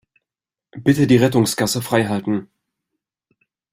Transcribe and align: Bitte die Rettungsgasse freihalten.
Bitte 0.75 1.05
die 1.05 1.17
Rettungsgasse 1.17 1.83
freihalten. 1.83 2.49